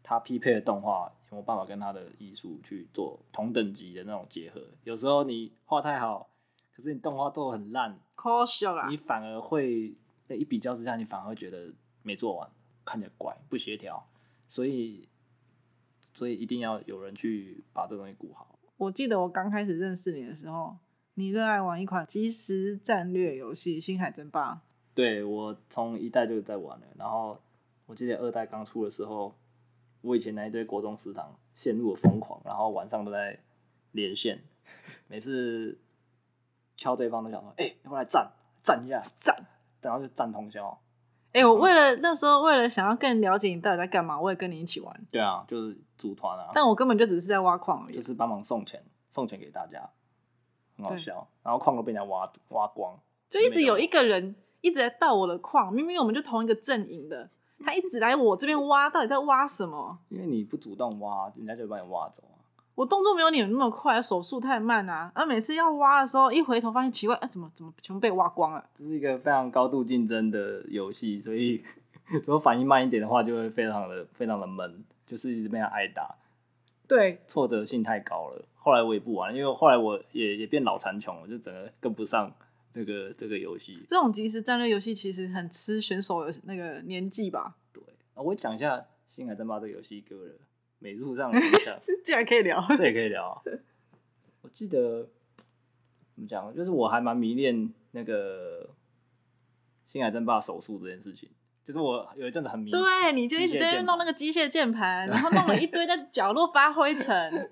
[0.03, 4.61] 他匹配的动画有没有办法跟他的艺术去做同等级的那种结合。
[4.83, 6.29] 有时候你画太好，
[6.71, 9.93] 可是你动画做的很烂，可惜啦你，反而会
[10.27, 12.49] 那一比较之下，你反而会觉得没做完，
[12.85, 14.07] 看起来怪不协调。
[14.47, 15.09] 所以
[16.13, 18.58] 所以一定要有人去把这东西顾好。
[18.79, 20.77] 我记得我刚开始认识你的时候，
[21.15, 24.53] 你热爱玩一款即时战略游戏《星海争霸》。
[24.95, 27.37] 对我从一代就在玩了，然后
[27.87, 29.35] 我记得二代刚出的时候，
[29.99, 33.37] 我以前那一堆国中食堂陷入了疯狂，然后晚上都在
[33.91, 34.41] 连线，
[35.09, 35.77] 每次
[36.77, 38.31] 敲对方都想说，哎、要不要来战
[38.63, 39.35] 战一下战，
[39.81, 40.79] 然后就战通宵。
[41.31, 47.95] 哎、我为了那时候为了想要更了解你到底在干嘛，我也跟你一起玩，对啊，就是组团啊，但我根本就只是在挖矿而已。
[47.95, 49.89] 就是帮忙送钱，送钱给大家，
[50.77, 51.27] 很好笑。
[51.43, 57.29] 然后矿都被人家挖挖光，就一直有一个人一直在盗我的矿，明明我们就同一个阵营的，
[57.63, 59.99] 他一直来我这边挖，到底在挖什么？
[60.09, 62.28] 因为你不主动挖，人家就会把你挖走啊。
[62.79, 65.11] 我动作没有你们那么快，手速太慢啊！
[65.13, 68.69] 然后每次要挖的时候，一回头发现奇怪，哎、怎么怎么全部被挖光了？
[68.77, 71.61] 这是一个非常高度竞争的游戏，所以
[72.09, 76.15] 如果反应慢一点的话，就会非常的非常的闷，就是一直被他挨打，
[76.87, 78.45] 对，挫折性太高了。
[78.55, 82.33] 后来我也不玩，因为后来我也也变老残穷，我就整个跟不上
[82.73, 83.83] 这个这个游戏。
[83.89, 87.57] 这种即时战略游戏其实很吃选手的那个年纪吧。
[87.73, 88.77] 对，啊，我讲一下
[89.09, 90.31] 《星海争霸》这个游戏给我的
[90.79, 91.77] 美术上的影响。
[92.03, 93.41] 竟然可以聊， 这也可以聊啊。
[94.41, 95.07] 我记得
[96.15, 98.63] 怎么讲，就是我还蛮迷恋那个
[99.85, 101.29] 《星海争霸》手速这件事情。
[101.65, 107.51] 就是我有一阵子很迷，对，你就一直在弄那个机械键盘， 然后弄了一堆在角落发灰尘。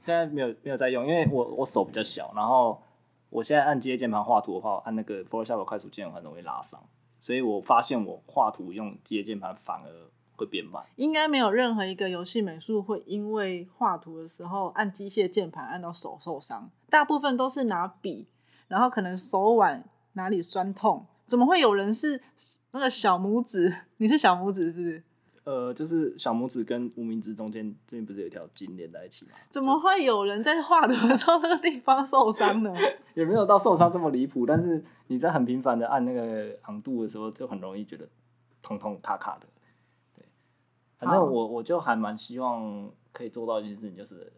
[0.00, 2.82] 现在没有没有在用，因为我我手比较小，然后
[3.30, 6.82] 我现在按机械键盘画图的话，按那个 Photoshop 快速键很容易拉伤，
[7.20, 10.82] 所以我发现我画图用机械键盘反而会变慢。
[10.96, 18.26] 应该没有任何一个游戏美术会因为画图的时候按机械键盘按到手受伤，大部分都是拿笔，
[18.68, 21.04] 然后可能手腕哪里酸痛。
[21.26, 22.22] 怎么会有人是
[22.70, 23.74] 那个小拇指？
[23.98, 25.02] 你是小拇指是不是？
[25.44, 29.32] 呃，就是小拇指跟无名指中间这边不是有一条筋连在一起吗？
[29.48, 32.70] 怎么会有人在画图的时候这个地方受伤呢？
[33.14, 38.06] 也没有到受伤这么离谱，但是你在很频繁的按那个昂度的时候，就很容易觉得
[38.60, 39.46] 痛痛卡卡的。
[40.98, 44.32] 对，反正我我就还蛮希望可以做到一件事情，就是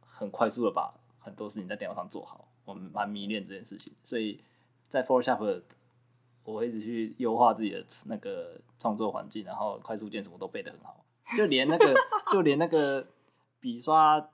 [0.00, 2.48] 很快速的把很多事情在电脑上做好。
[2.64, 4.42] 我蛮迷恋这件事情，所以
[4.88, 5.62] 在 Photoshop
[6.42, 11.04] 我会一直去优化自己的那个创作环境，然后快速键什么都背得很好，
[11.36, 11.94] 就连那个
[12.32, 13.06] 就连那个
[13.60, 14.28] 笔刷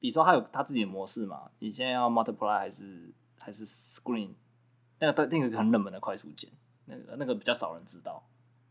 [0.00, 4.30] 笔刷它有它自己的模式嘛，你现在要 multiply 还是还是 screen，
[4.98, 6.50] 那个那个很冷门的快速键，
[6.86, 8.24] 那个那个比较少人知道。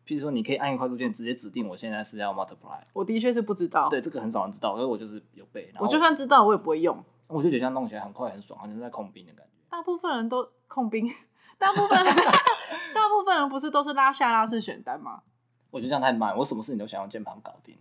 [0.06, 3.90] 譬如说，你可以按一个快速键，直接指定我现在是要 multiply，我的确是不知道。
[3.90, 5.70] 对，这个很少人知道，所以我就是有背。
[5.74, 7.04] 然后我就算知道，我也不会用。
[7.28, 9.52] 我就觉得这样弄起来很快很爽，好像在控兵的感觉。
[9.70, 11.10] 大部分人都控兵，
[11.58, 12.14] 大部分人
[12.94, 15.24] 大部分人不是都是拉下拉式选单吗？
[15.72, 17.76] 我觉得这样太慢，我什么事情都想用键盘搞定，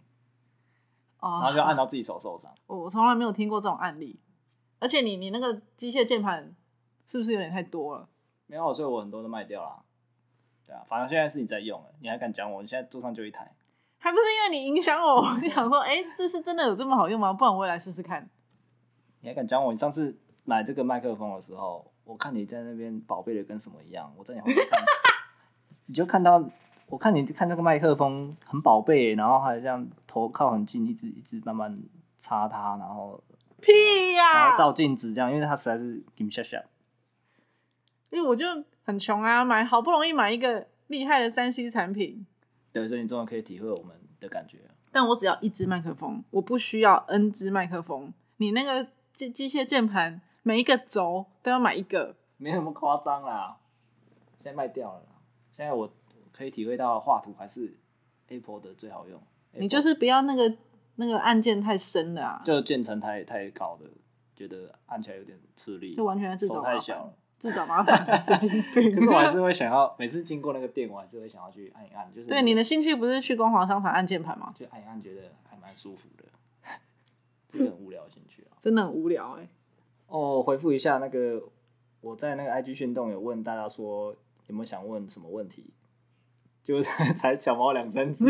[1.20, 2.50] 哦，然后就按到自己手受伤。
[2.66, 4.18] 我从来没有听过这种案例，
[4.80, 6.56] 而且你你那个机械键盘
[7.06, 8.08] 是不是有点太多了？
[8.46, 9.83] 没有，所以我很多都卖掉了。
[10.66, 12.62] 对啊，反正现在是你在用了，你还敢讲我？
[12.62, 13.52] 你现在桌上就一台。
[13.98, 17.32] 还不是因为你影响我， 我就想说，哎、这是真的有这么好用吗？
[17.32, 18.28] 不然我也来试试看。
[19.20, 19.72] 你还敢讲我？
[19.72, 24.84] 你上次买这个麦克风的时候，我看你在那边宝贝的跟什么一样，我在你后面看，
[25.86, 26.42] 你就看到，
[26.88, 31.78] 我看你看那个麦克风很宝贝，然后还这样头靠很近，一直一直慢慢
[32.18, 33.22] 擦它，然后
[33.60, 33.72] 屁
[34.14, 36.62] 呀然呀、后照镜子这样，因为它实在是给下下。
[38.10, 38.46] 因为我就
[38.84, 42.26] 很穷啊，买好不容易买一个厉害的三 C 产品，
[42.72, 44.58] 对，所以你终于可以体会我们的感觉。
[44.92, 48.12] 但我只要一支麦克风，我不需要 N 支麦克风。
[48.36, 53.56] 你那个机机械键盘每一个轴都要买一个，没有那么夸张啦，
[54.38, 55.06] 现在卖掉了啦。
[55.56, 55.90] 现在我
[56.32, 57.76] 可以体会到画图还是
[58.28, 59.20] Apple 的最好用。
[59.52, 60.56] 你就是不要那个
[60.96, 63.86] 那个按键太深了啊，就键程太太高的，
[64.36, 67.14] 觉得按起来有点吃力，就完全是手太小了。，
[67.44, 68.94] 自找麻烦，神经病。
[68.94, 74.54] 可是我还是会想要，每次经过那个店，我还是会想要去按一按，就是对你的兴趣不是去光华商场按键盘吗？
[74.58, 76.24] 就按一按，觉得还蛮舒服的。
[77.52, 78.56] 这个很无聊的兴趣啊。
[78.64, 79.46] 真的很无聊哎、
[80.06, 81.42] 哦，回复一下那个，
[82.00, 84.16] 我在那个 IG 讯动有问大家说
[84.46, 85.66] 有没有想问什么问题，
[86.62, 86.80] 就
[87.14, 88.24] 才小猫两三只。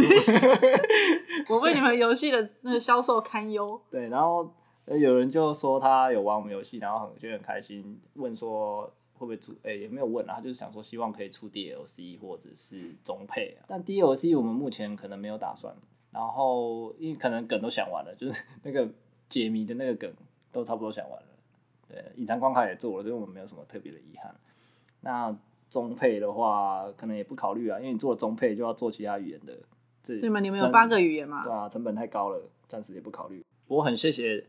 [1.49, 3.81] 我为你们游戏的那个销售堪忧。
[3.89, 4.53] 对，然后
[4.87, 15.75] 呃有人就说他有玩我们游戏，然后很觉得很开心，问说会不会出，哎、也没有问啊，他就是想说希望可以出 DLC 或者是中配啊，但 DLC 我们目前可能没有打算，
[16.11, 18.89] 然后因为可能梗都想完了，就是 那个
[19.29, 20.12] 解谜的那个梗
[20.53, 21.29] 都差不多想完了，
[21.89, 24.35] 对，隐藏关卡也做了，所以我们没有什么特别的遗憾。
[25.01, 25.37] 那
[25.71, 29.59] 中配的话，可能也不考虑啊，因为你做了中配就要做其他语言的，
[30.03, 30.41] 这对吗？
[30.41, 31.53] 你们有真八个语言嘛对？
[31.53, 33.45] 啊，成本太高了，暂时也不考虑。
[33.67, 34.47] 我很谢谢，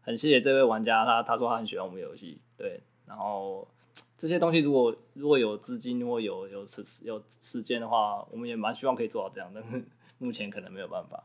[0.00, 3.68] 很谢谢这位玩家，他他说他很喜欢我们游戏，对，然后
[4.24, 11.24] 这些东西如果如果有资金，如果有有时有时间的话，我们也蛮希望可以做到这样，但是目前可能没有办法。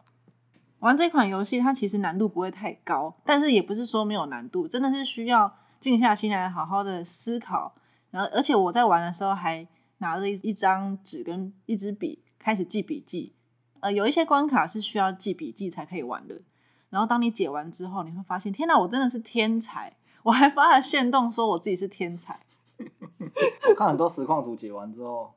[0.80, 7.74] 玩这款游戏它其实难度不会太高，但是也不是说没有难度，真的是需要静下心来好好的思考。
[8.12, 9.66] 然后，而且我在玩的时候还
[10.00, 13.32] 拿着一一张纸跟一支笔开始记笔记。
[13.80, 16.42] 呃，有一些关卡是需要记笔记才可以玩的。
[16.90, 19.96] 然后当你解完之后，你会发现，天哪，我真的是天才！
[20.24, 22.38] 我还发了线动说我自己是天才。
[23.70, 25.34] 我看很多实况组解完之后，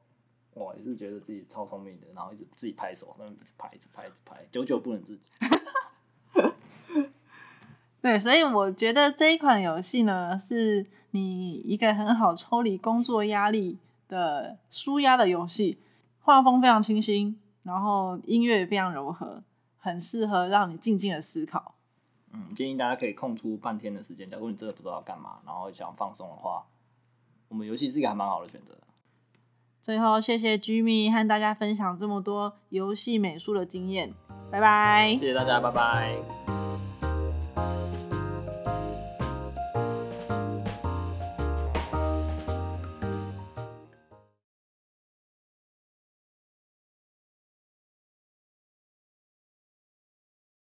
[0.54, 5.30] 哇，也是觉得自己超聪明的，然后一直自己拍手，那一直拍，一直拍，一直拍，久久不能自己。
[8.00, 13.78] 对，所以我觉得这一款游戏呢，是你一个很好抽离工作压力
[14.08, 15.78] 的舒压的游戏，
[16.20, 19.42] 画风非常清新，然后音乐也非常柔和，
[19.78, 21.76] 很适合让你静静的思考。
[22.32, 26.66] 嗯，建议大家可以空出半天的时间，假如你真的不知道要干嘛，然后想放松的话，
[27.52, 28.74] 我们游戏是一个还蛮好的选择。
[29.82, 34.14] 最后，谢谢 Jimmy 和大家分享这么多游戏美术的经验，
[34.50, 35.26] 拜拜谢。
[35.26, 36.61] 谢大家，拜拜。